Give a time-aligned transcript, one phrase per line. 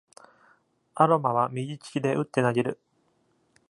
[0.95, 2.79] アロマは、右利きで打って投げる。